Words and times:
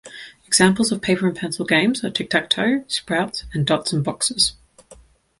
Examples 0.47 0.91
of 0.91 0.99
paper-and-pencil 1.03 1.63
games 1.67 2.03
are 2.03 2.09
Tic-tac-toe, 2.09 2.85
Sprouts, 2.87 3.43
and 3.53 3.67
Dots 3.67 3.93
and 3.93 4.03
Boxes. 4.03 4.53